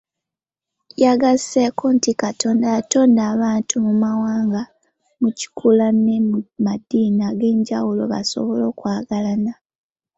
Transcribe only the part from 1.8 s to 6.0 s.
nti Katonda yatonda abantu mu mawanga, mu kikula,